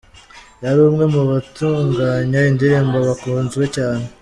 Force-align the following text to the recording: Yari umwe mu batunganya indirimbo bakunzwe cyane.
Yari 0.63 0.79
umwe 0.89 1.05
mu 1.13 1.21
batunganya 1.29 2.39
indirimbo 2.51 2.97
bakunzwe 3.07 3.63
cyane. 3.75 4.05